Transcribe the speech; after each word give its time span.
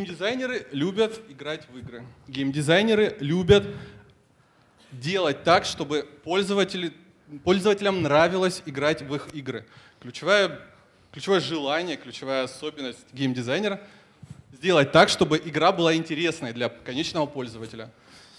Геймдизайнеры 0.00 0.66
любят 0.72 1.20
играть 1.28 1.68
в 1.68 1.76
игры. 1.76 2.02
Геймдизайнеры 2.26 3.16
любят 3.20 3.66
делать 4.92 5.44
так, 5.44 5.66
чтобы 5.66 6.08
пользователи, 6.24 6.94
пользователям 7.44 8.00
нравилось 8.00 8.62
играть 8.64 9.02
в 9.02 9.14
их 9.14 9.28
игры. 9.34 9.66
Ключевое, 10.00 10.58
ключевое 11.12 11.40
желание, 11.40 11.98
ключевая 11.98 12.44
особенность 12.44 13.04
геймдизайнера— 13.12 13.78
сделать 14.52 14.90
так, 14.90 15.10
чтобы 15.10 15.36
игра 15.36 15.70
была 15.70 15.94
интересной 15.94 16.54
для 16.54 16.70
конечного 16.70 17.26
пользователя. 17.26 17.90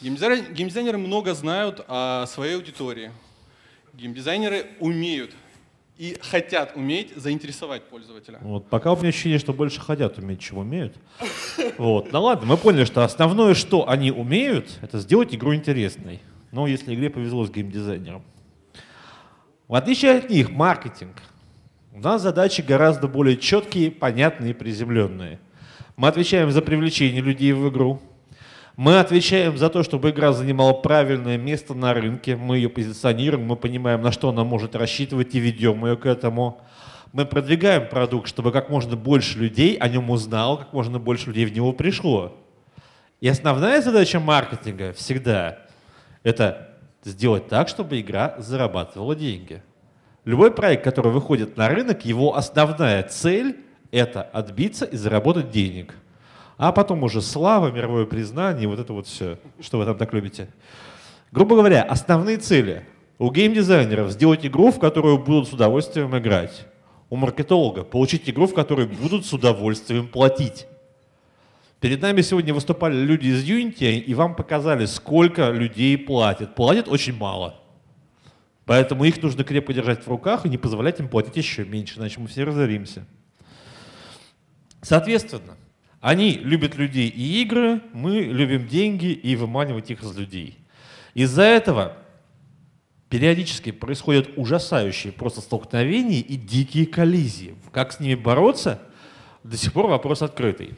Геймдизайнеры, 0.01 0.53
геймдизайнеры 0.53 0.97
много 0.97 1.35
знают 1.35 1.85
о 1.87 2.25
своей 2.25 2.55
аудитории. 2.55 3.11
Геймдизайнеры 3.93 4.71
умеют 4.79 5.31
и 6.01 6.17
хотят 6.19 6.75
уметь 6.75 7.15
заинтересовать 7.15 7.83
пользователя. 7.83 8.39
Вот, 8.41 8.67
пока 8.69 8.91
у 8.91 8.97
меня 8.97 9.09
ощущение, 9.09 9.37
что 9.37 9.53
больше 9.53 9.79
хотят 9.79 10.17
уметь, 10.17 10.39
чем 10.39 10.57
умеют. 10.57 10.95
Вот. 11.77 12.11
Ну 12.11 12.23
ладно, 12.23 12.47
мы 12.47 12.57
поняли, 12.57 12.85
что 12.85 13.03
основное, 13.03 13.53
что 13.53 13.87
они 13.87 14.11
умеют, 14.11 14.79
это 14.81 14.97
сделать 14.97 15.35
игру 15.35 15.53
интересной. 15.53 16.19
Ну, 16.51 16.65
если 16.65 16.95
игре 16.95 17.11
повезло 17.11 17.45
с 17.45 17.51
геймдизайнером. 17.51 18.23
В 19.67 19.75
отличие 19.75 20.13
от 20.13 20.27
них, 20.31 20.49
маркетинг. 20.49 21.21
У 21.93 21.99
нас 21.99 22.23
задачи 22.23 22.61
гораздо 22.61 23.07
более 23.07 23.37
четкие, 23.37 23.91
понятные 23.91 24.51
и 24.51 24.53
приземленные. 24.55 25.39
Мы 25.97 26.07
отвечаем 26.07 26.49
за 26.49 26.63
привлечение 26.63 27.21
людей 27.21 27.53
в 27.53 27.69
игру, 27.69 28.01
мы 28.77 28.99
отвечаем 28.99 29.57
за 29.57 29.69
то, 29.69 29.83
чтобы 29.83 30.11
игра 30.11 30.31
занимала 30.31 30.73
правильное 30.73 31.37
место 31.37 31.73
на 31.73 31.93
рынке. 31.93 32.35
Мы 32.35 32.57
ее 32.57 32.69
позиционируем, 32.69 33.45
мы 33.45 33.55
понимаем, 33.57 34.01
на 34.01 34.11
что 34.11 34.29
она 34.29 34.43
может 34.43 34.75
рассчитывать 34.75 35.35
и 35.35 35.39
ведем 35.39 35.85
ее 35.85 35.97
к 35.97 36.05
этому. 36.05 36.61
Мы 37.11 37.25
продвигаем 37.25 37.89
продукт, 37.89 38.29
чтобы 38.29 38.53
как 38.53 38.69
можно 38.69 38.95
больше 38.95 39.37
людей 39.37 39.75
о 39.75 39.89
нем 39.89 40.09
узнало, 40.09 40.57
как 40.57 40.71
можно 40.71 40.99
больше 40.99 41.27
людей 41.27 41.45
в 41.45 41.53
него 41.53 41.73
пришло. 41.73 42.37
И 43.19 43.27
основная 43.27 43.81
задача 43.81 44.19
маркетинга 44.19 44.93
всегда– 44.93 45.59
это 46.23 46.69
сделать 47.03 47.47
так, 47.49 47.67
чтобы 47.67 47.99
игра 47.99 48.35
зарабатывала 48.37 49.15
деньги. 49.15 49.61
Любой 50.23 50.51
проект, 50.51 50.83
который 50.83 51.11
выходит 51.11 51.57
на 51.57 51.67
рынок, 51.67 52.05
его 52.05 52.37
основная 52.37 53.03
цель– 53.03 53.57
это 53.91 54.21
отбиться 54.21 54.85
и 54.85 54.95
заработать 54.95 55.51
денег– 55.51 55.93
а 56.61 56.71
потом 56.71 57.01
уже 57.01 57.23
слава, 57.23 57.71
мировое 57.71 58.05
признание, 58.05 58.67
вот 58.67 58.77
это 58.77 58.93
вот 58.93 59.07
все, 59.07 59.39
что 59.59 59.79
вы 59.79 59.85
там 59.85 59.97
так 59.97 60.13
любите. 60.13 60.47
Грубо 61.31 61.55
говоря, 61.55 61.81
основные 61.81 62.37
цели 62.37 62.85
у 63.17 63.31
геймдизайнеров 63.31 64.11
сделать 64.11 64.45
игру, 64.45 64.71
в 64.71 64.77
которую 64.77 65.17
будут 65.17 65.47
с 65.47 65.53
удовольствием 65.53 66.15
играть. 66.15 66.67
У 67.09 67.15
маркетолога 67.15 67.83
получить 67.83 68.29
игру, 68.29 68.45
в 68.45 68.53
которой 68.53 68.85
будут 68.85 69.25
с 69.25 69.33
удовольствием 69.33 70.07
платить. 70.07 70.67
Перед 71.79 71.99
нами 71.99 72.21
сегодня 72.21 72.53
выступали 72.53 72.95
люди 72.95 73.29
из 73.29 73.43
Unity, 73.43 73.97
и 73.97 74.13
вам 74.13 74.35
показали, 74.35 74.85
сколько 74.85 75.49
людей 75.49 75.97
платят. 75.97 76.53
Платят 76.53 76.87
очень 76.87 77.17
мало. 77.17 77.59
Поэтому 78.65 79.03
их 79.05 79.19
нужно 79.23 79.43
крепко 79.43 79.73
держать 79.73 80.05
в 80.05 80.07
руках 80.07 80.45
и 80.45 80.49
не 80.49 80.59
позволять 80.59 80.99
им 80.99 81.09
платить 81.09 81.37
еще 81.37 81.65
меньше, 81.65 81.97
иначе 81.97 82.19
мы 82.19 82.27
все 82.27 82.43
разоримся. 82.43 83.07
Соответственно, 84.83 85.57
они 86.01 86.33
любят 86.33 86.75
людей 86.75 87.07
и 87.07 87.43
игры, 87.43 87.79
мы 87.93 88.21
любим 88.21 88.67
деньги 88.67 89.11
и 89.11 89.35
выманивать 89.35 89.91
их 89.91 90.01
из 90.01 90.17
людей. 90.17 90.57
Из-за 91.13 91.43
этого 91.43 91.97
периодически 93.09 93.71
происходят 93.71 94.29
ужасающие 94.35 95.13
просто 95.13 95.41
столкновения 95.41 96.19
и 96.19 96.35
дикие 96.35 96.87
коллизии. 96.87 97.55
Как 97.71 97.91
с 97.91 97.99
ними 97.99 98.15
бороться, 98.15 98.81
до 99.43 99.57
сих 99.57 99.73
пор 99.73 99.87
вопрос 99.87 100.23
открытый. 100.23 100.71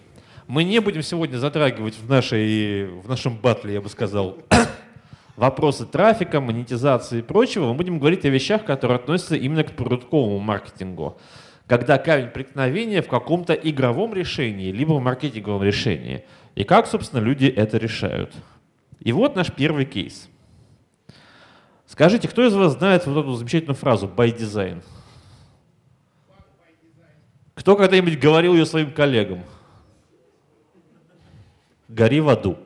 Мы 0.47 0.65
не 0.65 0.79
будем 0.79 1.01
сегодня 1.01 1.37
затрагивать 1.37 1.95
в, 1.95 2.09
нашей, 2.09 2.87
в 2.87 3.07
нашем 3.07 3.37
батле, 3.37 3.75
я 3.75 3.81
бы 3.81 3.87
сказал, 3.87 4.39
вопросы 5.37 5.85
трафика, 5.85 6.41
монетизации 6.41 7.19
и 7.19 7.21
прочего. 7.21 7.67
Мы 7.67 7.75
будем 7.75 7.97
говорить 7.97 8.25
о 8.25 8.29
вещах, 8.29 8.65
которые 8.65 8.97
относятся 8.97 9.37
именно 9.37 9.63
к 9.63 9.73
продуктовому 9.73 10.39
маркетингу 10.39 11.17
когда 11.73 11.97
камень 11.97 12.29
преткновения 12.29 13.01
в 13.01 13.07
каком-то 13.07 13.53
игровом 13.53 14.13
решении, 14.13 14.71
либо 14.71 14.93
в 14.93 15.01
маркетинговом 15.01 15.63
решении. 15.63 16.23
И 16.53 16.63
как, 16.63 16.85
собственно, 16.85 17.19
люди 17.19 17.47
это 17.47 17.77
решают. 17.77 18.31
И 18.99 19.11
вот 19.11 19.35
наш 19.35 19.51
первый 19.51 19.85
кейс. 19.85 20.29
Скажите, 21.87 22.27
кто 22.27 22.45
из 22.45 22.53
вас 22.53 22.73
знает 22.73 23.07
вот 23.07 23.19
эту 23.19 23.33
замечательную 23.33 23.75
фразу 23.75 24.05
«by 24.05 24.37
design»? 24.37 24.83
Кто 27.55 27.75
когда-нибудь 27.75 28.19
говорил 28.19 28.53
ее 28.53 28.67
своим 28.67 28.91
коллегам? 28.91 29.39
Гори 31.87 32.19
в 32.19 32.29
аду. 32.29 32.59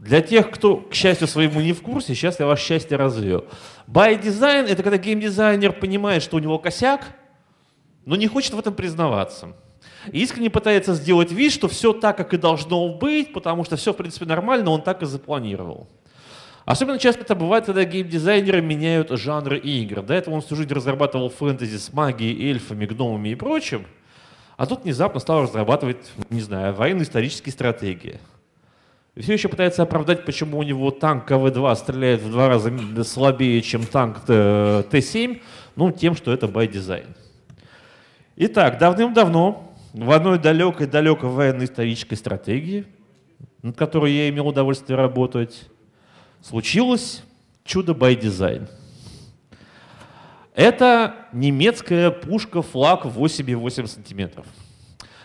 Для 0.00 0.22
тех, 0.22 0.50
кто, 0.50 0.78
к 0.78 0.94
счастью 0.94 1.28
своему, 1.28 1.60
не 1.60 1.74
в 1.74 1.82
курсе, 1.82 2.14
сейчас 2.14 2.40
я 2.40 2.46
ваше 2.46 2.64
счастье 2.64 2.96
развею. 2.96 3.44
By 3.86 4.18
design— 4.18 4.66
это 4.68 4.82
когда 4.82 4.96
геймдизайнер 4.96 5.74
понимает, 5.74 6.22
что 6.22 6.38
у 6.38 6.40
него 6.40 6.58
косяк, 6.58 7.04
но 8.06 8.16
не 8.16 8.26
хочет 8.26 8.54
в 8.54 8.58
этом 8.58 8.72
признаваться. 8.72 9.54
И 10.10 10.22
искренне 10.22 10.48
пытается 10.48 10.94
сделать 10.94 11.32
вид, 11.32 11.52
что 11.52 11.68
все 11.68 11.92
так, 11.92 12.16
как 12.16 12.32
и 12.32 12.38
должно 12.38 12.88
быть, 12.94 13.34
потому 13.34 13.62
что 13.64 13.76
все, 13.76 13.92
в 13.92 13.96
принципе, 13.96 14.24
нормально, 14.24 14.70
он 14.70 14.80
так 14.80 15.02
и 15.02 15.06
запланировал. 15.06 15.86
Особенно 16.64 16.98
часто 16.98 17.20
это 17.20 17.34
бывает, 17.34 17.66
когда 17.66 17.84
геймдизайнеры 17.84 18.62
меняют 18.62 19.10
жанры 19.10 19.58
игр. 19.58 20.00
До 20.00 20.14
этого 20.14 20.36
он 20.36 20.40
всю 20.40 20.56
жизнь 20.56 20.72
разрабатывал 20.72 21.28
фэнтези 21.28 21.76
с 21.76 21.92
магией, 21.92 22.50
эльфами, 22.50 22.86
гномами 22.86 23.28
и 23.28 23.34
прочим, 23.34 23.84
а 24.56 24.64
тут 24.64 24.84
внезапно 24.84 25.20
стал 25.20 25.42
разрабатывать, 25.42 26.10
не 26.30 26.40
знаю, 26.40 26.72
военно-исторические 26.72 27.52
стратегии. 27.52 28.18
Все 29.22 29.34
еще 29.34 29.48
пытается 29.48 29.82
оправдать, 29.82 30.24
почему 30.24 30.58
у 30.58 30.62
него 30.62 30.90
танк 30.90 31.26
КВ-2 31.26 31.76
стреляет 31.76 32.22
в 32.22 32.30
два 32.30 32.48
раза 32.48 32.72
слабее, 33.04 33.60
чем 33.60 33.84
танк 33.84 34.20
Т-7, 34.24 35.40
ну, 35.76 35.90
тем, 35.90 36.14
что 36.14 36.32
это 36.32 36.46
by 36.46 36.70
design. 36.70 37.06
Итак, 38.36 38.78
давным-давно 38.78 39.74
в 39.92 40.10
одной 40.10 40.38
далекой-далекой 40.38 41.28
военно-исторической 41.28 42.14
стратегии, 42.14 42.86
над 43.62 43.76
которой 43.76 44.12
я 44.12 44.28
имел 44.28 44.48
удовольствие 44.48 44.96
работать, 44.96 45.68
случилось 46.40 47.22
чудо 47.64 47.92
by 47.92 48.18
design. 48.18 48.68
Это 50.54 51.14
немецкая 51.32 52.10
пушка 52.10 52.62
флаг 52.62 53.04
8,8 53.04 53.86
сантиметров. 53.86 54.46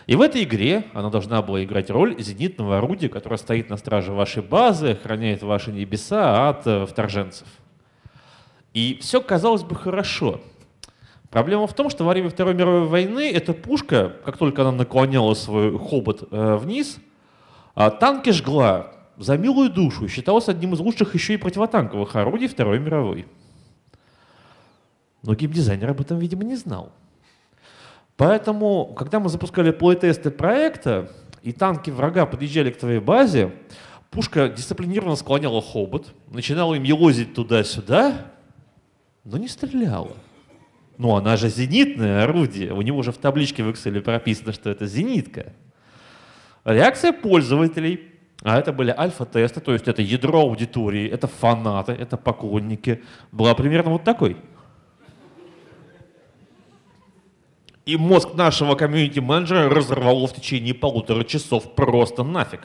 И 0.06 0.14
в 0.14 0.20
этой 0.20 0.44
игре 0.44 0.84
она 0.94 1.10
должна 1.10 1.42
была 1.42 1.64
играть 1.64 1.90
роль 1.90 2.20
зенитного 2.20 2.78
орудия, 2.78 3.08
которое 3.08 3.38
стоит 3.38 3.70
на 3.70 3.76
страже 3.76 4.12
вашей 4.12 4.42
базы, 4.42 4.92
охраняет 4.92 5.42
ваши 5.42 5.72
небеса 5.72 6.48
от 6.48 6.66
э, 6.66 6.86
вторженцев. 6.86 7.48
И 8.72 8.98
все 9.00 9.20
казалось 9.20 9.64
бы 9.64 9.74
хорошо. 9.74 10.40
Проблема 11.30 11.66
в 11.66 11.74
том, 11.74 11.90
что 11.90 12.04
во 12.04 12.12
время 12.12 12.30
Второй 12.30 12.54
мировой 12.54 12.86
войны 12.86 13.32
эта 13.32 13.52
пушка, 13.52 14.16
как 14.24 14.38
только 14.38 14.62
она 14.62 14.70
наклоняла 14.70 15.34
свой 15.34 15.76
хобот 15.76 16.28
э, 16.30 16.56
вниз, 16.56 16.98
э, 17.74 17.90
танки 17.98 18.30
жгла 18.30 18.92
за 19.16 19.36
милую 19.36 19.70
душу 19.70 20.08
считалась 20.08 20.48
одним 20.48 20.74
из 20.74 20.78
лучших 20.78 21.14
еще 21.14 21.34
и 21.34 21.38
противотанковых 21.38 22.14
орудий 22.14 22.46
Второй 22.46 22.78
мировой. 22.78 23.26
Но 25.22 25.34
геймдизайнер 25.34 25.90
об 25.90 26.00
этом, 26.00 26.20
видимо, 26.20 26.44
не 26.44 26.54
знал. 26.54 26.92
Поэтому, 28.16 28.94
когда 28.96 29.20
мы 29.20 29.28
запускали 29.28 29.70
плей-тесты 29.70 30.30
проекта, 30.30 31.10
и 31.42 31.52
танки 31.52 31.90
врага 31.90 32.26
подъезжали 32.26 32.70
к 32.70 32.78
твоей 32.78 32.98
базе, 32.98 33.52
пушка 34.10 34.48
дисциплинированно 34.48 35.16
склоняла 35.16 35.60
хобот, 35.60 36.14
начинала 36.28 36.74
им 36.74 36.82
елозить 36.82 37.34
туда-сюда, 37.34 38.32
но 39.24 39.36
не 39.36 39.48
стреляла. 39.48 40.16
Ну, 40.98 41.14
она 41.14 41.36
же 41.36 41.50
зенитное 41.50 42.24
орудие. 42.24 42.72
У 42.72 42.80
него 42.80 43.02
же 43.02 43.12
в 43.12 43.18
табличке 43.18 43.62
в 43.62 43.68
Excel 43.68 44.00
прописано, 44.00 44.52
что 44.52 44.70
это 44.70 44.86
зенитка. 44.86 45.52
Реакция 46.64 47.12
пользователей, 47.12 48.00
а 48.42 48.58
это 48.58 48.72
были 48.72 48.94
альфа-тесты, 48.96 49.60
то 49.60 49.72
есть 49.72 49.88
это 49.88 50.00
ядро 50.00 50.40
аудитории, 50.40 51.06
это 51.06 51.26
фанаты, 51.26 51.92
это 51.92 52.16
поклонники, 52.16 53.02
была 53.30 53.54
примерно 53.54 53.90
вот 53.90 54.04
такой– 54.04 54.38
И 57.86 57.96
мозг 57.96 58.34
нашего 58.34 58.74
комьюнити-менеджера 58.74 59.70
разорвало 59.70 60.26
в 60.26 60.34
течение 60.34 60.74
полутора 60.74 61.22
часов 61.22 61.74
просто 61.76 62.24
нафиг. 62.24 62.60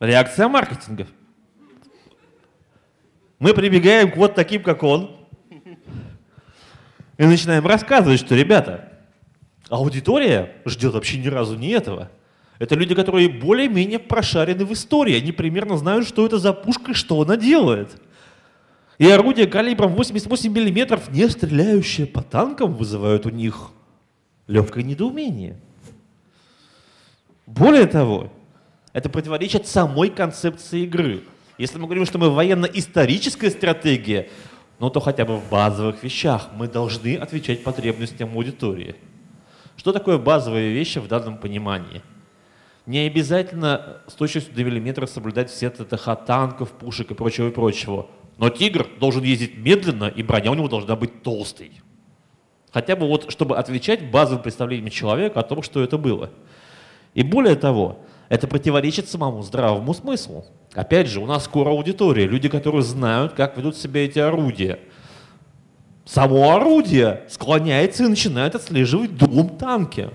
Реакция 0.00 0.48
маркетинга. 0.48 1.06
Мы 3.38 3.52
прибегаем 3.52 4.10
к 4.10 4.16
вот 4.16 4.34
таким, 4.34 4.62
как 4.62 4.82
он, 4.82 5.14
и 7.18 7.24
начинаем 7.24 7.66
рассказывать, 7.66 8.20
что, 8.20 8.34
ребята, 8.34 8.92
аудитория 9.68 10.54
ждет 10.64 10.94
вообще 10.94 11.18
ни 11.18 11.28
разу 11.28 11.56
не 11.56 11.68
этого. 11.68 12.10
Это 12.58 12.74
люди, 12.74 12.94
которые 12.94 13.28
более-менее 13.28 13.98
прошарены 13.98 14.64
в 14.64 14.72
истории. 14.72 15.16
Они 15.16 15.30
примерно 15.30 15.76
знают, 15.76 16.08
что 16.08 16.24
это 16.24 16.38
за 16.38 16.54
пушка 16.54 16.92
и 16.92 16.94
что 16.94 17.20
она 17.20 17.36
делает. 17.36 18.00
И 18.98 19.08
орудия 19.08 19.46
калибром 19.46 19.94
88 19.94 20.50
мм, 20.50 21.00
не 21.12 21.28
стреляющие 21.28 22.06
по 22.06 22.20
танкам, 22.20 22.74
вызывают 22.74 23.26
у 23.26 23.30
них 23.30 23.70
легкое 24.48 24.82
недоумение. 24.82 25.56
Более 27.46 27.86
того, 27.86 28.30
это 28.92 29.08
противоречит 29.08 29.68
самой 29.68 30.10
концепции 30.10 30.82
игры. 30.82 31.22
Если 31.58 31.78
мы 31.78 31.84
говорим, 31.84 32.06
что 32.06 32.18
мы 32.18 32.30
военно-историческая 32.30 33.50
стратегия, 33.50 34.28
ну 34.80 34.90
то 34.90 34.98
хотя 34.98 35.24
бы 35.24 35.36
в 35.36 35.48
базовых 35.48 36.02
вещах 36.02 36.48
мы 36.54 36.66
должны 36.66 37.16
отвечать 37.16 37.62
потребностям 37.62 38.34
аудитории. 38.34 38.96
Что 39.76 39.92
такое 39.92 40.18
базовые 40.18 40.72
вещи 40.72 40.98
в 40.98 41.06
данном 41.06 41.38
понимании? 41.38 42.02
Не 42.86 43.00
обязательно 43.00 43.98
с 44.08 44.14
точностью 44.14 44.54
до 44.54 44.64
миллиметра 44.64 45.06
соблюдать 45.06 45.50
все 45.50 45.70
ТТХ 45.70 46.24
танков, 46.26 46.72
пушек 46.72 47.12
и 47.12 47.14
прочего 47.14 47.48
и 47.48 47.52
прочего. 47.52 48.08
Но 48.38 48.50
тигр 48.50 48.86
должен 48.98 49.24
ездить 49.24 49.58
медленно, 49.58 50.04
и 50.04 50.22
броня 50.22 50.52
у 50.52 50.54
него 50.54 50.68
должна 50.68 50.96
быть 50.96 51.22
толстой. 51.22 51.72
Хотя 52.72 52.94
бы 52.96 53.06
вот, 53.06 53.30
чтобы 53.32 53.56
отвечать 53.56 54.10
базовым 54.10 54.42
представлениям 54.42 54.90
человека 54.90 55.40
о 55.40 55.42
том, 55.42 55.62
что 55.62 55.82
это 55.82 55.98
было. 55.98 56.30
И 57.14 57.22
более 57.22 57.56
того, 57.56 57.98
это 58.28 58.46
противоречит 58.46 59.08
самому 59.08 59.42
здравому 59.42 59.92
смыслу. 59.92 60.44
Опять 60.74 61.08
же, 61.08 61.18
у 61.20 61.26
нас 61.26 61.44
скоро 61.44 61.70
аудитория, 61.70 62.26
люди, 62.26 62.48
которые 62.48 62.82
знают, 62.82 63.32
как 63.32 63.56
ведут 63.56 63.76
себя 63.76 64.04
эти 64.04 64.18
орудия. 64.18 64.78
Само 66.04 66.54
орудие 66.54 67.24
склоняется 67.28 68.04
и 68.04 68.08
начинает 68.08 68.54
отслеживать 68.54 69.16
дулом 69.16 69.48
танки. 69.56 70.10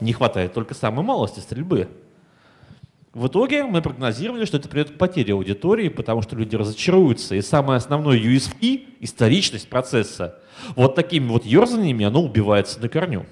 Не 0.00 0.12
хватает 0.12 0.52
только 0.52 0.74
самой 0.74 1.04
малости 1.04 1.40
стрельбы. 1.40 1.88
В 3.12 3.26
итоге 3.26 3.64
мы 3.64 3.82
прогнозировали, 3.82 4.46
что 4.46 4.56
это 4.56 4.70
приведет 4.70 4.94
к 4.94 4.98
потере 4.98 5.34
аудитории, 5.34 5.90
потому 5.90 6.22
что 6.22 6.34
люди 6.34 6.56
разочаруются. 6.56 7.34
И 7.34 7.42
самое 7.42 7.76
основное 7.76 8.18
USP, 8.18 8.96
историчность 9.00 9.68
процесса, 9.68 10.40
вот 10.76 10.94
такими 10.94 11.28
вот 11.28 11.44
ерзаниями 11.44 12.06
оно 12.06 12.22
убивается 12.22 12.80
на 12.80 12.88
корню. 12.88 13.26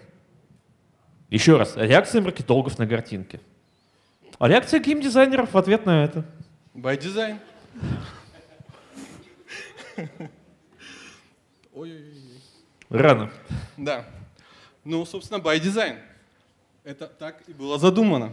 Еще 1.30 1.56
раз, 1.56 1.76
реакция 1.76 2.20
маркетологов 2.20 2.78
на 2.78 2.86
картинке. 2.86 3.40
А 4.38 4.48
реакция 4.48 4.80
геймдизайнеров 4.80 5.54
в 5.54 5.58
ответ 5.58 5.86
на 5.86 6.04
это? 6.04 6.26
By 6.74 6.98
design. 6.98 7.38
Рано. 12.90 13.30
Да. 13.78 14.04
Ну, 14.84 15.06
собственно, 15.06 15.38
by 15.38 15.58
design. 15.58 15.98
Это 16.84 17.06
так 17.06 17.42
и 17.46 17.54
было 17.54 17.78
задумано. 17.78 18.32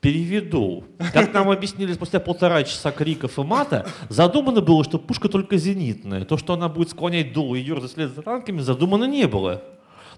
Переведу. 0.00 0.84
Как 1.12 1.32
нам 1.32 1.50
объяснили 1.50 1.92
спустя 1.92 2.20
полтора 2.20 2.62
часа 2.62 2.92
криков 2.92 3.36
и 3.38 3.42
мата, 3.42 3.90
задумано 4.08 4.60
было, 4.60 4.84
что 4.84 4.98
пушка 4.98 5.28
только 5.28 5.56
зенитная. 5.56 6.24
То, 6.24 6.36
что 6.36 6.52
она 6.52 6.68
будет 6.68 6.90
склонять 6.90 7.32
дуло 7.32 7.56
и 7.56 7.60
ерзать 7.60 7.90
вслед 7.90 8.14
за 8.14 8.22
танками, 8.22 8.60
задумано 8.60 9.04
не 9.04 9.26
было. 9.26 9.62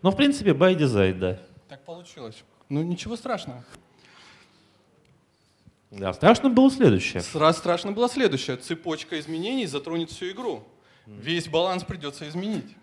Но, 0.03 0.11
в 0.11 0.17
принципе, 0.17 0.51
by 0.51 0.77
design, 0.77 1.15
да. 1.19 1.39
Так 1.69 1.83
получилось. 1.85 2.45
Ну, 2.69 2.83
ничего 2.83 3.17
страшного. 3.17 3.65
Да, 5.91 6.13
страшно 6.13 6.51
было 6.51 6.71
следующее. 6.71 7.23
Сразу 7.23 7.59
страшно 7.59 7.93
было 7.93 8.09
следующее. 8.09 8.57
Цепочка 8.57 9.19
изменений 9.19 9.67
затронет 9.67 10.11
всю 10.11 10.31
игру. 10.31 10.63
Весь 11.07 11.49
баланс 11.49 11.85
придется 11.85 12.29
изменить. 12.29 12.77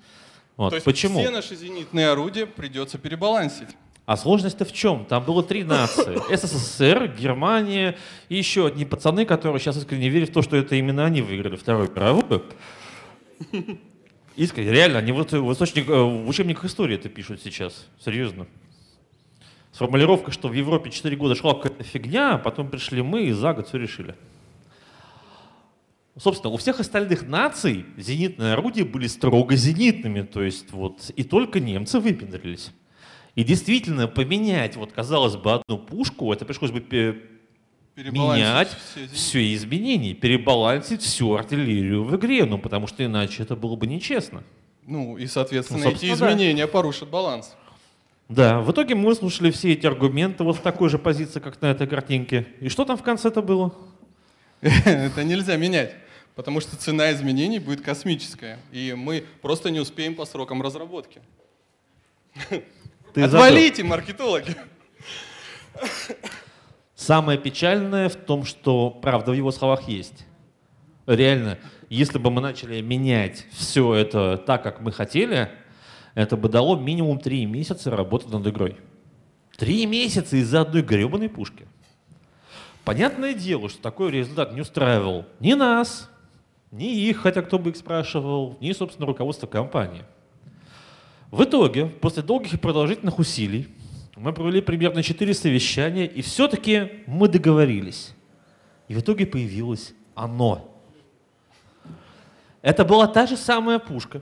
Вот. 0.57 0.69
То 0.71 0.75
есть 0.75 0.85
Почему? 0.85 1.19
все 1.19 1.29
наши 1.29 1.55
зенитные 1.55 2.09
орудия 2.09 2.45
придется 2.47 2.97
перебалансить. 2.97 3.69
А 4.07 4.15
сложность-то 4.15 4.63
в 4.63 4.71
чем? 4.71 5.03
Там 5.03 5.25
было 5.25 5.43
три 5.43 5.65
нации. 5.65 6.17
СССР, 6.33 7.13
Германия 7.19 7.97
и 8.29 8.37
еще 8.37 8.67
одни 8.67 8.85
пацаны, 8.85 9.25
которые 9.25 9.59
сейчас 9.59 9.75
искренне 9.75 10.07
верят 10.07 10.29
в 10.29 10.33
то, 10.33 10.41
что 10.41 10.55
это 10.55 10.75
именно 10.75 11.03
они 11.03 11.21
выиграли 11.21 11.57
Вторую 11.57 11.91
мировую. 11.93 12.45
Искренне, 14.37 14.71
реально, 14.71 14.99
они 14.99 15.11
вот 15.11 15.33
в, 15.33 15.51
источник, 15.51 15.89
э, 15.89 15.91
в 15.91 16.25
учебниках 16.25 16.63
истории 16.63 16.95
это 16.95 17.09
пишут 17.09 17.41
сейчас. 17.43 17.85
Серьезно. 17.99 18.47
С 19.73 19.79
формулировкой, 19.79 20.31
что 20.31 20.47
в 20.47 20.53
Европе 20.53 20.89
4 20.89 21.13
года 21.17 21.35
шла 21.35 21.55
какая-то 21.55 21.83
фигня, 21.83 22.35
а 22.35 22.37
потом 22.37 22.69
пришли 22.69 23.01
мы 23.01 23.23
и 23.23 23.33
за 23.33 23.53
год 23.53 23.67
все 23.67 23.77
решили. 23.77 24.15
Собственно, 26.17 26.53
у 26.53 26.57
всех 26.57 26.79
остальных 26.79 27.27
наций 27.27 27.85
зенитные 27.97 28.53
орудия 28.53 28.85
были 28.85 29.07
строго 29.07 29.57
зенитными, 29.57 30.21
то 30.21 30.41
есть 30.41 30.71
вот 30.71 31.11
и 31.13 31.23
только 31.25 31.59
немцы 31.59 31.99
выпендрились. 31.99 32.71
И 33.37 33.43
действительно 33.43 34.07
поменять, 34.07 34.75
вот 34.77 34.93
казалось 34.93 35.35
бы, 35.35 35.53
одну 35.53 35.77
пушку, 35.77 36.33
это 36.33 36.43
пришлось 36.43 36.71
бы 36.71 36.79
менять 37.95 38.75
все 38.91 39.07
все 39.13 39.53
изменения, 39.53 40.15
перебалансить 40.15 41.03
всю 41.03 41.35
артиллерию 41.35 42.03
в 42.03 42.15
игре, 42.15 42.45
ну 42.45 42.57
потому 42.57 42.87
что 42.87 43.05
иначе 43.05 43.43
это 43.43 43.55
было 43.55 43.75
бы 43.75 43.85
нечестно. 43.85 44.41
Ну 44.87 45.19
и, 45.19 45.27
соответственно, 45.27 45.83
Ну, 45.83 45.89
эти 45.91 46.07
собственно, 46.07 46.17
да. 46.17 46.33
изменения 46.33 46.65
порушат 46.65 47.09
баланс. 47.09 47.55
Да, 48.27 48.59
в 48.59 48.71
итоге 48.71 48.95
мы 48.95 49.13
слушали 49.13 49.51
все 49.51 49.73
эти 49.73 49.85
аргументы 49.85 50.43
вот 50.43 50.57
в 50.57 50.61
такой 50.61 50.89
же 50.89 50.97
позиции, 50.97 51.39
как 51.39 51.61
на 51.61 51.67
этой 51.67 51.85
картинке. 51.85 52.47
И 52.59 52.69
что 52.69 52.85
там 52.85 52.97
в 52.97 53.03
конце-то 53.03 53.43
было? 53.43 53.71
Это 54.61 55.23
нельзя 55.23 55.57
менять, 55.57 55.93
потому 56.33 56.59
что 56.59 56.75
цена 56.75 57.11
изменений 57.11 57.59
будет 57.59 57.81
космическая, 57.81 58.57
и 58.71 58.95
мы 58.97 59.25
просто 59.43 59.69
не 59.69 59.79
успеем 59.79 60.15
по 60.15 60.25
срокам 60.25 60.59
разработки. 60.63 61.21
Ты 63.17 63.23
Отвалите, 63.23 63.83
маркетологи! 63.83 64.55
Самое 66.93 67.39
печальное 67.39 68.09
в 68.09 68.15
том, 68.15 68.45
что 68.45 68.91
правда 68.91 69.31
в 69.31 69.33
его 69.33 69.49
словах 69.49 69.87
есть. 69.87 70.27
Реально, 71.07 71.57
если 71.89 72.19
бы 72.19 72.29
мы 72.29 72.41
начали 72.41 72.79
менять 72.79 73.47
все 73.53 73.95
это 73.95 74.37
так, 74.37 74.61
как 74.61 74.81
мы 74.81 74.91
хотели, 74.91 75.49
это 76.13 76.37
бы 76.37 76.47
дало 76.47 76.75
минимум 76.77 77.19
три 77.19 77.47
месяца 77.47 77.89
работы 77.89 78.29
над 78.29 78.45
игрой. 78.45 78.77
Три 79.57 79.87
месяца 79.87 80.37
из-за 80.37 80.61
одной 80.61 80.83
гребаной 80.83 81.29
пушки. 81.29 81.65
Понятное 82.83 83.33
дело, 83.33 83.67
что 83.67 83.81
такой 83.81 84.11
результат 84.11 84.53
не 84.53 84.61
устраивал 84.61 85.25
ни 85.39 85.53
нас, 85.53 86.07
ни 86.69 86.93
их, 86.93 87.17
хотя 87.17 87.41
кто 87.41 87.57
бы 87.57 87.71
их 87.71 87.77
спрашивал, 87.77 88.59
ни, 88.61 88.71
собственно, 88.73 89.07
руководство 89.07 89.47
компании. 89.47 90.05
В 91.31 91.43
итоге, 91.43 91.85
после 91.85 92.23
долгих 92.23 92.53
и 92.53 92.57
продолжительных 92.57 93.19
усилий, 93.19 93.67
мы 94.15 94.33
провели 94.33 94.61
примерно 94.61 95.03
4 95.03 95.33
совещания, 95.33 96.05
и 96.05 96.21
все-таки 96.21 97.03
мы 97.05 97.27
договорились. 97.27 98.13
И 98.87 98.95
в 98.95 98.99
итоге 98.99 99.25
появилось 99.25 99.93
оно. 100.15 100.73
Это 102.61 102.85
была 102.85 103.07
та 103.07 103.27
же 103.27 103.37
самая 103.37 103.79
пушка, 103.79 104.21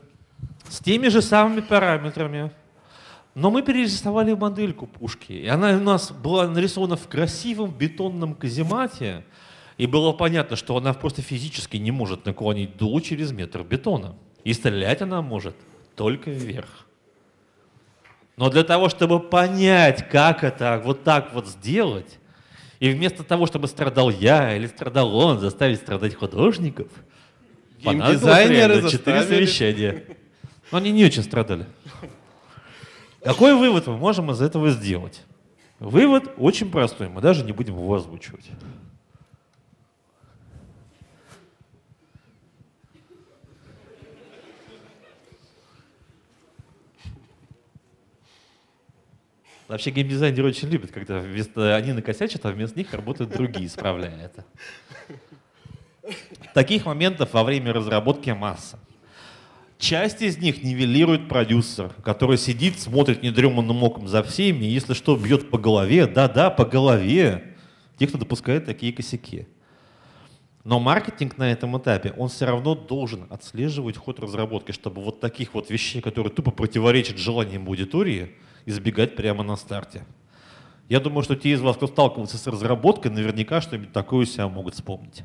с 0.67 0.79
теми 0.79 1.07
же 1.07 1.21
самыми 1.21 1.61
параметрами, 1.61 2.51
но 3.35 3.51
мы 3.51 3.61
перерисовали 3.61 4.33
модельку 4.33 4.87
пушки, 4.87 5.33
и 5.33 5.47
она 5.47 5.71
у 5.77 5.79
нас 5.79 6.11
была 6.11 6.47
нарисована 6.47 6.95
в 6.95 7.07
красивом 7.07 7.71
бетонном 7.71 8.33
каземате, 8.33 9.23
и 9.77 9.87
было 9.87 10.11
понятно, 10.13 10.55
что 10.55 10.77
она 10.77 10.93
просто 10.93 11.21
физически 11.21 11.77
не 11.77 11.91
может 11.91 12.25
наклонить 12.25 12.77
дуло 12.77 13.01
через 13.01 13.31
метр 13.31 13.63
бетона. 13.63 14.15
И 14.43 14.53
стрелять 14.53 15.01
она 15.01 15.21
может 15.21 15.55
только 15.95 16.31
вверх. 16.31 16.84
Но 18.37 18.49
для 18.49 18.63
того, 18.63 18.89
чтобы 18.89 19.19
понять, 19.19 20.09
как 20.09 20.43
это 20.43 20.81
вот 20.83 21.03
так 21.03 21.33
вот 21.33 21.47
сделать, 21.47 22.19
и 22.79 22.89
вместо 22.89 23.23
того, 23.23 23.45
чтобы 23.45 23.67
страдал 23.67 24.09
я 24.09 24.55
или 24.55 24.67
страдал 24.67 25.15
он, 25.15 25.39
заставить 25.39 25.79
страдать 25.79 26.15
художников, 26.15 26.87
понадобилось 27.83 28.91
четыре 28.91 29.23
совещания. 29.23 30.03
Но 30.71 30.79
они 30.79 30.91
не 30.91 31.05
очень 31.05 31.23
страдали. 31.23 31.65
Какой 33.23 33.55
вывод 33.55 33.87
мы 33.87 33.97
можем 33.97 34.29
из 34.31 34.41
этого 34.41 34.69
сделать? 34.69 35.23
Вывод 35.79 36.33
очень 36.37 36.69
простой, 36.69 37.09
мы 37.09 37.21
даже 37.21 37.43
не 37.43 37.51
будем 37.51 37.75
его 37.75 37.95
озвучивать. 37.95 38.45
Вообще 49.67 49.89
геймдизайнеры 49.89 50.47
очень 50.49 50.69
любят, 50.69 50.91
когда 50.91 51.19
вместо 51.19 51.75
они 51.75 51.91
накосячат, 51.91 52.45
а 52.45 52.51
вместо 52.51 52.77
них 52.77 52.93
работают 52.93 53.31
другие, 53.31 53.65
исправляя 53.65 54.15
это. 54.15 54.45
Таких 56.53 56.85
моментов 56.85 57.33
во 57.33 57.43
время 57.43 57.73
разработки 57.73 58.29
масса. 58.29 58.79
Часть 59.79 60.21
из 60.21 60.37
них 60.37 60.63
нивелирует 60.63 61.27
продюсер, 61.27 61.91
который 62.03 62.37
сидит, 62.37 62.79
смотрит 62.79 63.23
недреманным 63.23 63.83
оком 63.83 64.07
за 64.07 64.23
всеми, 64.23 64.65
и 64.65 64.69
если 64.69 64.93
что, 64.93 65.17
бьет 65.17 65.49
по 65.49 65.57
голове, 65.57 66.05
да-да, 66.07 66.49
по 66.49 66.63
голове 66.63 67.55
тех, 67.97 68.09
кто 68.09 68.19
допускает 68.19 68.65
такие 68.65 68.93
косяки. 68.93 69.47
Но 70.63 70.79
маркетинг 70.79 71.37
на 71.37 71.51
этом 71.51 71.77
этапе, 71.77 72.13
он 72.17 72.29
все 72.29 72.45
равно 72.45 72.73
должен 72.73 73.27
отслеживать 73.29 73.97
ход 73.97 74.19
разработки, 74.19 74.71
чтобы 74.71 75.03
вот 75.03 75.19
таких 75.19 75.53
вот 75.53 75.69
вещей, 75.69 76.01
которые 76.01 76.31
тупо 76.31 76.51
противоречат 76.51 77.17
желаниям 77.17 77.67
аудитории, 77.67 78.35
избегать 78.65 79.15
прямо 79.15 79.43
на 79.43 79.55
старте. 79.55 80.05
Я 80.89 80.99
думаю, 80.99 81.23
что 81.23 81.35
те 81.35 81.49
из 81.51 81.61
вас, 81.61 81.77
кто 81.77 81.87
сталкивался 81.87 82.37
с 82.37 82.45
разработкой, 82.47 83.11
наверняка 83.11 83.61
что-нибудь 83.61 83.91
такое 83.91 84.21
у 84.21 84.25
себя 84.25 84.47
могут 84.47 84.75
вспомнить. 84.75 85.23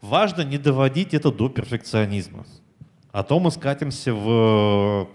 Важно 0.00 0.42
не 0.42 0.58
доводить 0.58 1.12
это 1.12 1.30
до 1.32 1.48
перфекционизма. 1.48 2.46
А 3.12 3.22
то 3.22 3.40
мы 3.40 3.50
скатимся 3.50 4.14
в 4.14 5.08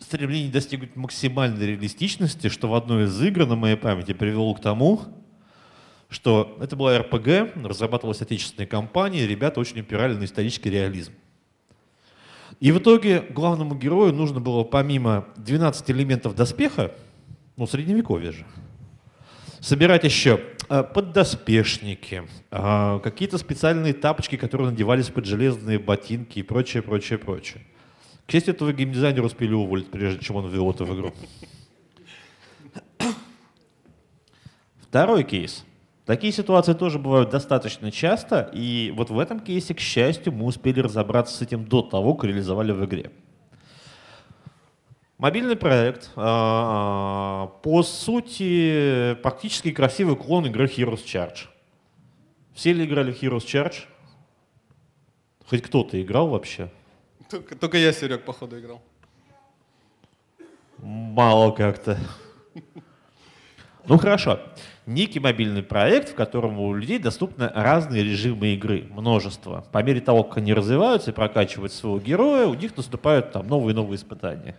стремление 0.00 0.50
достигнуть 0.50 0.96
максимальной 0.96 1.66
реалистичности, 1.66 2.48
что 2.48 2.68
в 2.68 2.74
одной 2.74 3.04
из 3.04 3.22
игр 3.22 3.46
на 3.46 3.56
моей 3.56 3.76
памяти 3.76 4.12
привело 4.12 4.54
к 4.54 4.60
тому, 4.60 5.02
что 6.08 6.56
это 6.60 6.76
была 6.76 6.98
РПГ, 6.98 7.56
разрабатывалась 7.64 8.20
отечественной 8.20 8.66
компанией, 8.66 9.26
ребята 9.26 9.60
очень 9.60 9.80
упирали 9.80 10.14
на 10.14 10.24
исторический 10.24 10.70
реализм. 10.70 11.12
И 12.62 12.70
в 12.70 12.78
итоге 12.78 13.24
главному 13.28 13.74
герою 13.74 14.12
нужно 14.12 14.38
было 14.38 14.62
помимо 14.62 15.26
12 15.36 15.90
элементов 15.90 16.36
доспеха, 16.36 16.94
ну, 17.56 17.66
средневековье 17.66 18.30
же, 18.30 18.46
собирать 19.58 20.04
еще 20.04 20.40
э, 20.68 20.84
поддоспешники, 20.84 22.22
э, 22.52 23.00
какие-то 23.02 23.38
специальные 23.38 23.94
тапочки, 23.94 24.36
которые 24.36 24.70
надевались 24.70 25.08
под 25.08 25.26
железные 25.26 25.80
ботинки 25.80 26.38
и 26.38 26.44
прочее, 26.44 26.84
прочее, 26.84 27.18
прочее. 27.18 27.66
К 28.28 28.30
счастью, 28.30 28.54
этого 28.54 28.72
геймдизайнера 28.72 29.24
успели 29.24 29.54
уволить, 29.54 29.90
прежде 29.90 30.24
чем 30.24 30.36
он 30.36 30.48
ввел 30.48 30.70
это 30.70 30.84
в 30.84 30.94
игру. 30.94 31.12
Второй 34.82 35.24
кейс. 35.24 35.64
Такие 36.04 36.32
ситуации 36.32 36.72
тоже 36.72 36.98
бывают 36.98 37.30
достаточно 37.30 37.92
часто, 37.92 38.50
и 38.52 38.92
вот 38.96 39.10
в 39.10 39.18
этом 39.18 39.38
кейсе, 39.38 39.72
к 39.74 39.80
счастью, 39.80 40.32
мы 40.32 40.46
успели 40.46 40.80
разобраться 40.80 41.36
с 41.36 41.42
этим 41.42 41.64
до 41.64 41.82
того, 41.82 42.14
как 42.14 42.28
реализовали 42.28 42.72
в 42.72 42.84
игре. 42.84 43.12
Мобильный 45.18 45.54
проект, 45.54 46.10
а, 46.16 47.46
по 47.62 47.84
сути, 47.84 49.14
практически 49.22 49.70
красивый 49.70 50.16
клон 50.16 50.46
игры 50.46 50.66
Heroes 50.66 51.04
Charge. 51.04 51.46
Все 52.52 52.72
ли 52.72 52.84
играли 52.84 53.12
в 53.12 53.22
Heroes 53.22 53.46
Charge? 53.46 53.84
Хоть 55.46 55.62
кто-то 55.62 56.02
играл 56.02 56.28
вообще? 56.28 56.68
Только, 57.30 57.54
только 57.54 57.78
я, 57.78 57.92
Серег, 57.92 58.24
походу, 58.24 58.58
играл. 58.58 58.82
Мало 60.78 61.52
как-то. 61.52 61.96
Ну 63.86 63.98
хорошо. 63.98 64.40
Некий 64.86 65.20
мобильный 65.20 65.62
проект, 65.62 66.08
в 66.08 66.14
котором 66.16 66.58
у 66.58 66.74
людей 66.74 66.98
доступны 66.98 67.48
разные 67.54 68.02
режимы 68.02 68.54
игры, 68.54 68.88
множество. 68.90 69.64
По 69.70 69.80
мере 69.80 70.00
того, 70.00 70.24
как 70.24 70.38
они 70.38 70.52
развиваются 70.52 71.12
и 71.12 71.14
прокачивают 71.14 71.72
своего 71.72 72.00
героя, 72.00 72.46
у 72.46 72.54
них 72.54 72.76
наступают 72.76 73.30
там 73.30 73.46
новые 73.46 73.74
и 73.74 73.76
новые 73.76 73.96
испытания. 73.96 74.56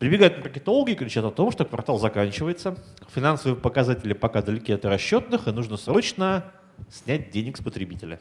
Прибегают 0.00 0.38
маркетологи 0.38 0.90
и 0.90 0.94
кричат 0.96 1.24
о 1.24 1.30
том, 1.30 1.52
что 1.52 1.64
квартал 1.64 1.98
заканчивается, 1.98 2.76
финансовые 3.14 3.56
показатели 3.56 4.14
пока 4.14 4.42
далеки 4.42 4.72
от 4.72 4.84
расчетных, 4.84 5.46
и 5.46 5.52
нужно 5.52 5.76
срочно 5.76 6.44
снять 6.90 7.30
денег 7.30 7.56
с 7.56 7.62
потребителя. 7.62 8.18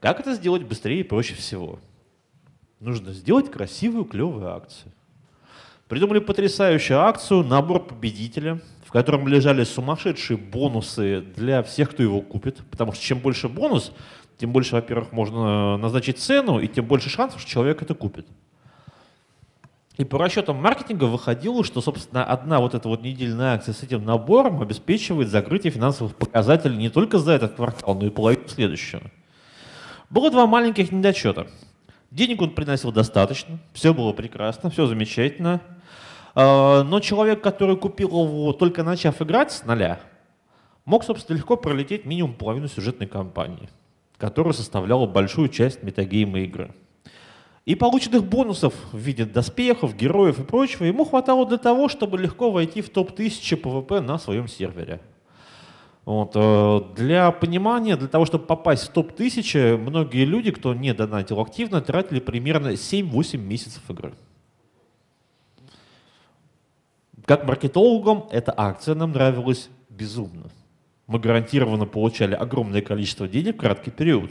Как 0.00 0.20
это 0.20 0.32
сделать 0.32 0.62
быстрее 0.62 1.00
и 1.00 1.04
проще 1.04 1.34
всего? 1.34 1.78
Нужно 2.80 3.12
сделать 3.12 3.50
красивую, 3.50 4.06
клевую 4.06 4.48
акцию. 4.54 4.90
Придумали 5.86 6.18
потрясающую 6.18 6.98
акцию 6.98 7.44
«Набор 7.44 7.84
победителя», 7.84 8.60
котором 8.96 9.28
лежали 9.28 9.62
сумасшедшие 9.64 10.38
бонусы 10.38 11.20
для 11.36 11.62
всех, 11.62 11.90
кто 11.90 12.02
его 12.02 12.22
купит. 12.22 12.62
Потому 12.70 12.92
что 12.92 13.02
чем 13.04 13.18
больше 13.18 13.46
бонус, 13.46 13.92
тем 14.38 14.52
больше, 14.52 14.74
во-первых, 14.74 15.12
можно 15.12 15.76
назначить 15.76 16.18
цену, 16.18 16.60
и 16.60 16.66
тем 16.66 16.86
больше 16.86 17.10
шансов, 17.10 17.42
что 17.42 17.50
человек 17.50 17.82
это 17.82 17.94
купит. 17.94 18.26
И 19.98 20.04
по 20.04 20.16
расчетам 20.16 20.56
маркетинга 20.56 21.04
выходило, 21.04 21.62
что, 21.62 21.82
собственно, 21.82 22.24
одна 22.24 22.58
вот 22.58 22.74
эта 22.74 22.88
вот 22.88 23.02
недельная 23.02 23.54
акция 23.54 23.74
с 23.74 23.82
этим 23.82 24.02
набором 24.02 24.62
обеспечивает 24.62 25.28
закрытие 25.28 25.70
финансовых 25.70 26.16
показателей 26.16 26.78
не 26.78 26.88
только 26.88 27.18
за 27.18 27.32
этот 27.32 27.56
квартал, 27.56 27.96
но 27.96 28.06
и 28.06 28.10
половину 28.10 28.48
следующего. 28.48 29.02
Было 30.08 30.30
два 30.30 30.46
маленьких 30.46 30.90
недочета. 30.90 31.48
Денег 32.10 32.40
он 32.40 32.50
приносил 32.50 32.92
достаточно, 32.92 33.58
все 33.74 33.92
было 33.92 34.14
прекрасно, 34.14 34.70
все 34.70 34.86
замечательно. 34.86 35.60
А, 36.38 36.84
но 36.84 37.00
человек, 37.00 37.40
который 37.40 37.76
купил 37.78 38.08
его 38.10 38.52
только 38.52 38.84
начав 38.84 39.22
играть 39.22 39.50
с 39.52 39.64
нуля, 39.64 39.98
мог, 40.84 41.02
собственно, 41.02 41.38
легко 41.38 41.56
пролететь 41.56 42.04
минимум 42.04 42.34
половину 42.34 42.68
сюжетной 42.68 43.06
кампании, 43.06 43.70
которая 44.18 44.52
составляла 44.52 45.06
большую 45.06 45.48
часть 45.48 45.82
метагейма 45.82 46.40
игры. 46.40 46.74
И 47.64 47.74
полученных 47.74 48.22
бонусов 48.22 48.74
в 48.92 48.98
виде 48.98 49.24
доспехов, 49.24 49.96
героев 49.96 50.38
и 50.38 50.44
прочего 50.44 50.84
ему 50.84 51.06
хватало 51.06 51.46
для 51.46 51.56
того, 51.56 51.88
чтобы 51.88 52.18
легко 52.18 52.50
войти 52.50 52.82
в 52.82 52.90
топ-1000 52.90 53.62
PvP 53.62 54.00
на 54.00 54.18
своем 54.18 54.46
сервере. 54.46 55.00
Вот. 56.04 56.32
Э, 56.34 56.82
для 56.94 57.30
понимания, 57.32 57.96
для 57.96 58.08
того, 58.08 58.26
чтобы 58.26 58.44
попасть 58.44 58.88
в 58.88 58.92
топ-1000, 58.92 59.78
многие 59.78 60.26
люди, 60.26 60.52
кто 60.52 60.74
не 60.74 60.92
донатил 60.92 61.40
активно, 61.40 61.80
тратили 61.80 62.20
примерно 62.20 62.74
7-8 62.74 63.38
месяцев 63.38 63.82
игры. 63.88 64.12
Как 67.26 67.44
маркетологам 67.44 68.28
эта 68.30 68.54
акция 68.56 68.94
нам 68.94 69.10
нравилась 69.10 69.68
безумно. 69.88 70.48
Мы 71.08 71.18
гарантированно 71.18 71.84
получали 71.84 72.34
огромное 72.34 72.82
количество 72.82 73.26
денег 73.26 73.56
в 73.56 73.58
краткий 73.58 73.90
период. 73.90 74.30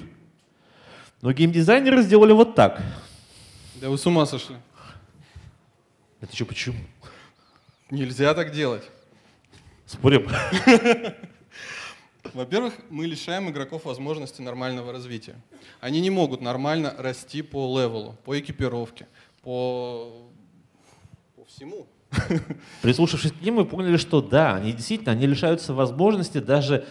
Но 1.22 1.34
геймдизайнеры 1.34 2.02
сделали 2.04 2.32
вот 2.32 2.56
так. 2.56 2.82
Да 3.82 3.90
вы 3.90 3.98
с 3.98 4.06
ума 4.06 4.26
сошли. 4.26 4.56
Это 6.22 6.34
что, 6.34 6.46
почему? 6.46 6.78
Нельзя 7.92 8.34
так 8.34 8.54
делать. 8.54 8.84
Спорим? 9.86 10.30
Во-первых, 12.34 12.76
мы 12.90 13.08
лишаем 13.08 13.50
игроков 13.50 13.84
возможности 13.84 14.42
нормального 14.42 14.94
развития. 14.94 15.36
Они 15.82 16.00
не 16.00 16.10
могут 16.10 16.40
нормально 16.40 16.96
расти 16.98 17.42
по 17.42 17.78
левелу, 17.78 18.16
по 18.24 18.40
экипировке, 18.40 19.08
по, 19.42 20.30
по 21.36 21.46
всему. 21.46 21.88
Прислушавшись 22.82 23.32
к 23.32 23.42
ним, 23.42 23.56
мы 23.56 23.66
поняли, 23.66 23.98
что 23.98 24.22
да, 24.22 24.56
они 24.56 24.72
действительно 24.72 25.12
они 25.12 25.28
лишаются 25.28 25.74
возможности 25.74 26.40
даже 26.40 26.86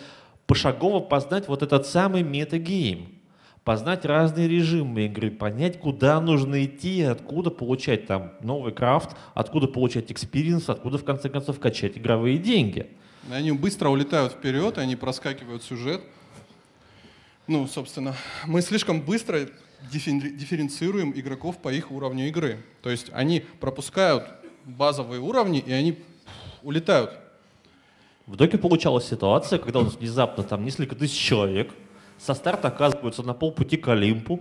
пошагово 0.46 1.00
познать 1.00 1.48
вот 1.48 1.62
этот 1.62 1.86
самый 1.86 2.22
метагейм, 2.22 3.18
познать 3.64 4.04
разные 4.04 4.48
режимы 4.48 5.06
игры, 5.06 5.30
понять, 5.30 5.78
куда 5.78 6.20
нужно 6.20 6.64
идти, 6.64 7.02
откуда 7.02 7.50
получать 7.50 8.06
там 8.06 8.32
новый 8.40 8.72
крафт, 8.72 9.16
откуда 9.34 9.66
получать 9.66 10.12
experience, 10.12 10.68
откуда 10.68 10.98
в 10.98 11.04
конце 11.04 11.28
концов 11.28 11.58
качать 11.58 11.96
игровые 11.96 12.38
деньги. 12.38 12.88
Они 13.30 13.52
быстро 13.52 13.88
улетают 13.88 14.34
вперед, 14.34 14.76
они 14.76 14.96
проскакивают 14.96 15.62
сюжет. 15.62 16.02
Ну, 17.46 17.66
собственно, 17.66 18.14
мы 18.46 18.60
слишком 18.60 19.00
быстро 19.00 19.48
дифференцируем 19.90 21.12
игроков 21.14 21.58
по 21.58 21.72
их 21.72 21.90
уровню 21.90 22.28
игры. 22.28 22.58
То 22.82 22.90
есть 22.90 23.10
они 23.12 23.44
пропускают 23.60 24.24
базовые 24.64 25.20
уровни, 25.20 25.60
и 25.60 25.72
они 25.72 25.98
улетают. 26.62 27.12
В 28.26 28.36
итоге 28.36 28.58
получалась 28.58 29.06
ситуация, 29.06 29.58
когда 29.58 29.80
у 29.80 29.84
нас 29.84 29.94
внезапно 29.96 30.44
там 30.44 30.64
несколько 30.64 30.96
тысяч 30.96 31.18
человек 31.18 31.72
со 32.18 32.34
старта 32.34 32.68
оказываются 32.68 33.22
на 33.22 33.34
полпути 33.34 33.76
к 33.76 33.88
Олимпу, 33.88 34.40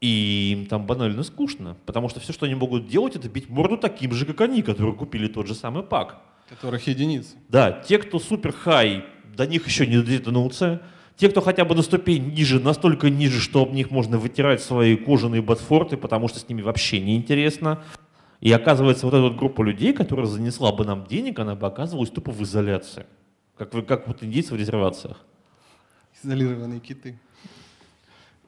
и 0.00 0.52
им 0.52 0.66
там 0.66 0.86
банально 0.86 1.22
скучно, 1.22 1.76
потому 1.86 2.08
что 2.08 2.20
все, 2.20 2.32
что 2.32 2.46
они 2.46 2.54
могут 2.54 2.86
делать, 2.86 3.16
это 3.16 3.28
бить 3.28 3.48
морду 3.48 3.78
таким 3.78 4.12
же, 4.12 4.26
как 4.26 4.42
они, 4.42 4.62
которые 4.62 4.94
купили 4.94 5.26
тот 5.26 5.46
же 5.46 5.54
самый 5.54 5.82
пак. 5.82 6.20
Которых 6.48 6.86
единицы. 6.86 7.36
Да, 7.48 7.72
те, 7.72 7.98
кто 7.98 8.18
супер 8.18 8.52
хай, 8.52 9.04
до 9.34 9.46
них 9.46 9.66
еще 9.66 9.86
не 9.86 10.00
дотянулся. 10.02 10.82
Те, 11.16 11.30
кто 11.30 11.40
хотя 11.40 11.64
бы 11.64 11.74
на 11.74 11.82
ступень 11.82 12.34
ниже, 12.34 12.60
настолько 12.60 13.08
ниже, 13.08 13.40
что 13.40 13.62
об 13.62 13.72
них 13.72 13.90
можно 13.90 14.18
вытирать 14.18 14.62
свои 14.62 14.96
кожаные 14.96 15.40
ботфорты, 15.40 15.96
потому 15.96 16.28
что 16.28 16.38
с 16.38 16.48
ними 16.48 16.60
вообще 16.60 17.00
не 17.00 17.16
интересно. 17.16 17.82
И 18.40 18.52
оказывается, 18.52 19.06
вот 19.06 19.14
эта 19.14 19.22
вот 19.22 19.36
группа 19.36 19.62
людей, 19.62 19.94
которая 19.94 20.26
занесла 20.26 20.72
бы 20.72 20.84
нам 20.84 21.06
денег, 21.06 21.38
она 21.38 21.54
бы 21.54 21.66
оказывалась 21.66 22.10
тупо 22.10 22.32
в 22.32 22.42
изоляции. 22.42 23.06
Как, 23.56 23.72
вы, 23.72 23.82
как 23.82 24.06
вот 24.06 24.22
индейцы 24.22 24.52
в 24.52 24.58
резервациях. 24.58 25.24
Изолированные 26.22 26.80
киты. 26.80 27.18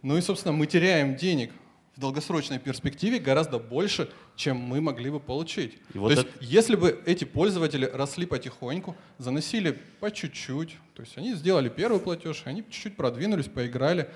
Ну 0.03 0.19
и, 0.19 0.21
собственно, 0.21 0.53
мы 0.53 0.67
теряем 0.67 1.17
денег 1.17 1.53
в 1.99 2.01
долгосрочной 2.01 2.61
перспективе 2.61 3.19
гораздо 3.19 3.59
больше, 3.59 4.09
чем 4.37 4.57
мы 4.57 4.81
могли 4.81 5.11
бы 5.11 5.19
получить. 5.19 5.79
И 5.93 5.99
вот 5.99 6.15
то 6.15 6.21
это... 6.21 6.29
есть, 6.41 6.53
если 6.53 6.77
бы 6.77 7.03
эти 7.07 7.25
пользователи 7.25 7.87
росли 7.93 8.25
потихоньку, 8.25 8.95
заносили 9.19 9.77
по 9.99 10.13
чуть-чуть, 10.13 10.77
то 10.95 11.03
есть 11.03 11.19
они 11.19 11.35
сделали 11.35 11.69
первый 11.69 11.99
платеж, 11.99 12.43
они 12.45 12.63
чуть-чуть 12.71 12.95
продвинулись, 12.95 13.47
поиграли, 13.47 14.09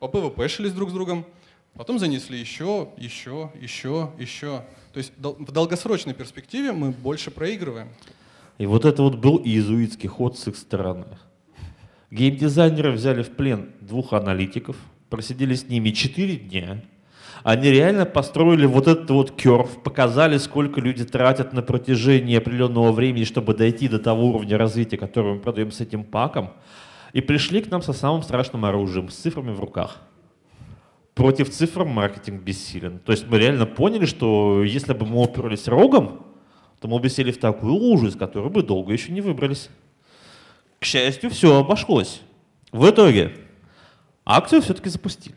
по 0.00 0.08
ПВП-шились 0.08 0.72
друг 0.72 0.90
с 0.90 0.92
другом, 0.92 1.24
потом 1.74 2.00
занесли 2.00 2.36
еще, 2.40 2.88
еще, 2.96 3.52
еще, 3.60 4.12
еще. 4.18 4.64
То 4.92 4.98
есть 4.98 5.12
в 5.16 5.52
долгосрочной 5.52 6.14
перспективе 6.14 6.72
мы 6.72 6.90
больше 6.90 7.30
проигрываем. 7.30 7.88
И 8.58 8.66
вот 8.66 8.84
это 8.84 9.00
вот 9.04 9.14
был 9.14 9.38
иезуитский 9.38 10.08
ход 10.08 10.36
с 10.36 10.48
их 10.48 10.56
стороны. 10.56 11.06
Геймдизайнеры 12.10 12.90
взяли 12.90 13.22
в 13.22 13.30
плен 13.36 13.70
двух 13.80 14.12
аналитиков, 14.12 14.76
просидели 15.08 15.54
с 15.54 15.68
ними 15.68 15.90
четыре 15.90 16.34
дня, 16.34 16.82
они 17.42 17.70
реально 17.70 18.04
построили 18.04 18.66
вот 18.66 18.88
этот 18.88 19.10
вот 19.10 19.30
керв, 19.30 19.82
показали, 19.82 20.38
сколько 20.38 20.80
люди 20.80 21.04
тратят 21.04 21.52
на 21.52 21.62
протяжении 21.62 22.36
определенного 22.36 22.92
времени, 22.92 23.24
чтобы 23.24 23.54
дойти 23.54 23.88
до 23.88 23.98
того 23.98 24.26
уровня 24.26 24.58
развития, 24.58 24.96
который 24.96 25.34
мы 25.34 25.40
продаем 25.40 25.70
с 25.70 25.80
этим 25.80 26.04
паком, 26.04 26.50
и 27.12 27.20
пришли 27.20 27.62
к 27.62 27.70
нам 27.70 27.82
со 27.82 27.92
самым 27.92 28.22
страшным 28.22 28.64
оружием, 28.64 29.08
с 29.08 29.14
цифрами 29.14 29.52
в 29.52 29.60
руках. 29.60 29.98
против 31.18 31.50
цифр 31.50 31.84
маркетинг 31.84 32.42
бессилен. 32.42 33.00
То 33.00 33.10
есть 33.10 33.26
мы 33.28 33.38
реально 33.38 33.66
поняли, 33.66 34.06
что 34.06 34.62
если 34.62 34.92
бы 34.92 35.04
мы 35.04 35.20
уперлись 35.20 35.66
рогом, 35.66 36.24
то 36.80 36.86
мы 36.86 37.00
бы 37.00 37.08
сели 37.08 37.32
в 37.32 37.40
такую 37.40 37.72
лужу, 37.72 38.06
из 38.06 38.14
которой 38.14 38.50
бы 38.50 38.62
долго 38.62 38.92
еще 38.92 39.10
не 39.10 39.20
выбрались. 39.20 39.68
К 40.78 40.84
счастью, 40.84 41.30
все 41.30 41.58
обошлось. 41.58 42.20
В 42.70 42.88
итоге 42.88 43.32
акцию 44.24 44.62
все-таки 44.62 44.88
запустили. 44.88 45.34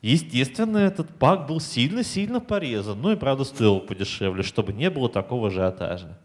Естественно, 0.00 0.78
этот 0.78 1.08
пак 1.18 1.46
был 1.46 1.60
сильно-сильно 1.60 2.40
порезан, 2.40 3.00
ну 3.00 3.12
и 3.12 3.16
правда 3.16 3.44
стоил 3.44 3.80
подешевле, 3.80 4.42
чтобы 4.42 4.72
не 4.72 4.90
было 4.90 5.08
такого 5.08 5.48
ажиотажа. 5.48 6.16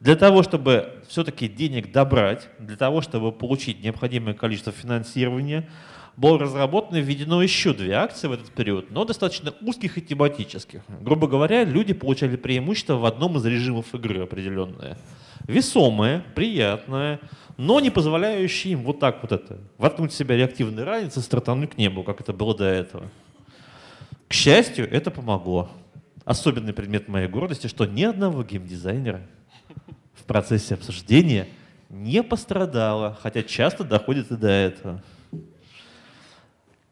Для 0.00 0.16
того, 0.16 0.42
чтобы 0.42 1.02
все-таки 1.08 1.48
денег 1.48 1.92
добрать, 1.92 2.48
для 2.58 2.76
того, 2.76 3.00
чтобы 3.00 3.32
получить 3.32 3.82
необходимое 3.82 4.34
количество 4.34 4.72
финансирования, 4.72 5.68
было 6.16 6.36
разработано 6.38 6.96
и 6.96 7.00
введено 7.00 7.40
еще 7.42 7.72
две 7.72 7.94
акции 7.94 8.26
в 8.26 8.32
этот 8.32 8.50
период, 8.50 8.90
но 8.90 9.04
достаточно 9.04 9.54
узких 9.60 9.98
и 9.98 10.02
тематических. 10.02 10.82
Грубо 11.00 11.28
говоря, 11.28 11.64
люди 11.64 11.94
получали 11.94 12.34
преимущество 12.36 12.94
в 12.94 13.06
одном 13.06 13.36
из 13.36 13.46
режимов 13.46 13.94
игры 13.94 14.22
определенное. 14.22 14.98
Весомое, 15.46 16.24
приятное, 16.34 17.20
но 17.58 17.80
не 17.80 17.90
позволяющее 17.90 18.74
им 18.74 18.84
вот 18.84 19.00
так 19.00 19.20
вот 19.20 19.32
это, 19.32 19.58
воткнуть 19.78 20.12
в 20.12 20.16
себя 20.16 20.36
реактивный 20.36 20.84
ранец 20.84 21.16
и 21.16 21.20
стартануть 21.20 21.72
к 21.72 21.76
небу, 21.76 22.04
как 22.04 22.20
это 22.20 22.32
было 22.32 22.56
до 22.56 22.64
этого. 22.64 23.10
К 24.28 24.32
счастью, 24.32 24.88
это 24.90 25.10
помогло. 25.10 25.68
Особенный 26.24 26.72
предмет 26.72 27.08
моей 27.08 27.26
гордости, 27.26 27.66
что 27.66 27.84
ни 27.84 28.04
одного 28.04 28.44
геймдизайнера 28.44 29.22
в 30.14 30.22
процессе 30.24 30.74
обсуждения 30.74 31.48
не 31.90 32.22
пострадало, 32.22 33.18
хотя 33.22 33.42
часто 33.42 33.82
доходит 33.82 34.30
и 34.30 34.36
до 34.36 34.48
этого. 34.48 35.02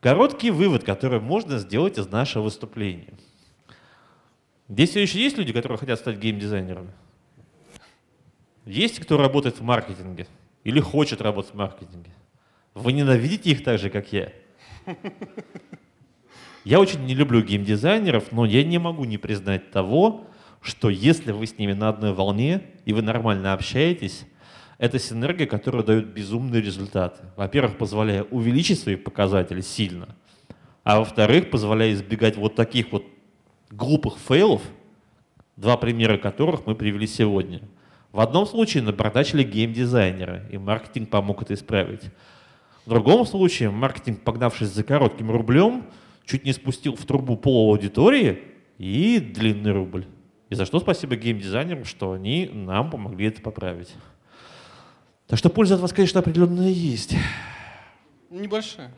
Короткий 0.01 0.51
вывод, 0.51 0.83
который 0.83 1.21
можно 1.21 1.59
сделать 1.59 1.97
из 1.97 2.09
нашего 2.09 2.45
выступления. 2.45 3.15
Здесь 4.69 4.91
все 4.91 5.03
еще 5.03 5.21
есть 5.21 5.39
люди, 5.39 5.53
которые 5.53 5.79
хотят 5.79 6.01
стать 6.01 6.19
геймдизайнерами? 6.19 6.91
Есть 8.65 8.99
кто 8.99 9.17
работает 9.17 9.61
в 9.61 9.63
маркетинге 9.63 10.27
или 10.67 10.81
хочет 10.81 11.23
работать 11.23 11.53
в 11.53 11.57
маркетинге? 11.57 12.11
Вы 12.75 12.91
ненавидите 12.91 13.51
их 13.53 13.63
так 13.63 13.79
же, 13.79 13.89
как 13.89 14.13
я? 14.13 14.33
Я 16.65 16.81
очень 16.81 17.05
не 17.05 17.15
люблю 17.15 17.41
геймдизайнеров, 17.41 18.33
но 18.33 18.45
я 18.45 18.65
не 18.65 18.79
могу 18.79 19.05
не 19.05 19.17
признать 19.17 19.71
того, 19.71 20.27
что 20.61 20.91
если 20.91 21.31
вы 21.31 21.47
с 21.47 21.57
ними 21.57 21.73
на 21.73 21.91
одной 21.91 22.13
волне 22.13 22.63
и 22.85 22.93
вы 22.93 23.03
нормально 23.03 23.53
общаетесь, 23.53 24.25
это 24.79 24.99
синергия, 24.99 25.47
которая 25.47 25.85
дает 25.85 26.09
безумные 26.09 26.61
результаты. 26.61 27.23
Во-первых, 27.37 27.79
позволяя 27.79 28.25
увеличить 28.25 28.81
свои 28.81 28.97
показатели 28.97 29.61
сильно, 29.61 30.17
а 30.83 30.99
во-вторых, 30.99 31.51
позволяя 31.51 31.93
избегать 31.93 32.37
вот 32.37 32.57
таких 32.57 32.91
вот 32.91 33.05
глупых 33.71 34.19
фейлов, 34.19 34.63
два 35.55 35.77
примера 35.77 36.19
которых 36.19 36.67
мы 36.67 36.75
привели 36.75 37.07
сегодня. 37.07 37.61
В 38.13 38.21
одном 38.21 38.47
случае 38.47 38.83
набродачили 38.83 39.43
геймдизайнера, 39.43 40.47
и 40.51 40.59
маркетинг 40.59 41.11
помог 41.11 41.43
это 41.43 41.55
исправить. 41.55 42.03
В 42.85 42.91
другом 42.91 43.27
случае 43.27 43.71
маркетинг, 43.71 44.23
погнавшись 44.23 44.69
за 44.69 44.85
коротким 44.85 45.31
рублем, 45.31 45.87
чуть 46.25 46.45
не 46.45 46.53
спустил 46.53 46.95
в 46.95 47.05
трубу 47.05 47.37
пол 47.37 47.71
аудитории 47.71 48.43
и 48.79 49.19
длинный 49.19 49.73
рубль. 49.73 50.07
И 50.49 50.55
за 50.55 50.65
что 50.65 50.79
спасибо 50.79 51.17
геймдизайнерам, 51.17 51.85
что 51.85 52.13
они 52.13 52.49
нам 52.53 52.91
помогли 52.91 53.27
это 53.27 53.43
поправить. 53.43 53.93
Так 55.27 55.39
что 55.39 55.51
польза 55.51 55.75
от 55.75 55.81
вас, 55.81 55.93
конечно, 55.93 56.21
определенная 56.21 56.69
есть. 56.69 57.17
Небольшая. 58.31 58.93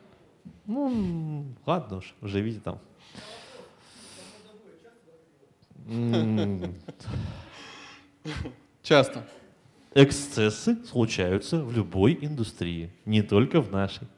Ну, 0.66 1.46
ладно 1.64 1.98
уж, 1.98 2.14
живите 2.20 2.60
там. 2.60 2.78
Часто. 8.88 9.22
Эксцессы 9.94 10.78
случаются 10.86 11.62
в 11.62 11.76
любой 11.76 12.18
индустрии, 12.22 12.90
не 13.04 13.20
только 13.20 13.60
в 13.60 13.70
нашей. 13.70 14.08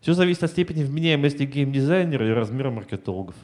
Все 0.00 0.14
зависит 0.14 0.42
от 0.42 0.50
степени 0.50 0.82
вменяемости 0.82 1.44
геймдизайнера 1.44 2.28
и 2.28 2.32
размера 2.32 2.72
маркетологов. 2.72 3.36